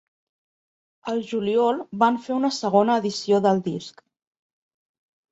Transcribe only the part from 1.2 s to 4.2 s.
juliol, van fer una segona edició del disc.